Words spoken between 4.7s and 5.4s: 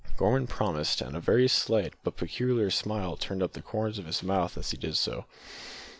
he did so.